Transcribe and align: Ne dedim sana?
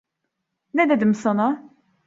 Ne 0.73 0.89
dedim 0.89 1.13
sana? 1.13 1.69